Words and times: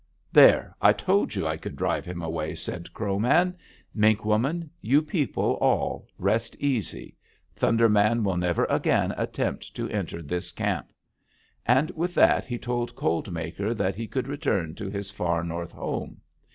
"'There! 0.33 0.75
I 0.81 0.93
told 0.93 1.35
you 1.35 1.45
I 1.45 1.57
could 1.57 1.75
drive 1.75 2.05
him 2.07 2.23
away,' 2.23 2.55
said 2.55 2.91
Crow 2.91 3.19
Man. 3.19 3.55
'Mink 3.93 4.25
Woman, 4.25 4.71
you 4.81 5.03
people 5.03 5.59
all, 5.61 6.07
rest 6.17 6.55
easy: 6.59 7.15
Thunder 7.53 7.87
Man 7.87 8.23
will 8.23 8.35
never 8.35 8.65
again 8.65 9.13
attempt 9.15 9.75
to 9.75 9.87
enter 9.91 10.23
this 10.23 10.51
camp.' 10.51 10.91
And 11.67 11.91
with 11.91 12.15
that 12.15 12.45
he 12.45 12.57
told 12.57 12.95
Cold 12.95 13.31
Maker 13.31 13.75
that 13.75 13.93
he 13.95 14.07
could 14.07 14.27
return 14.27 14.73
to 14.73 14.89
his 14.89 15.11
Far 15.11 15.43
North 15.43 15.73
home. 15.73 16.21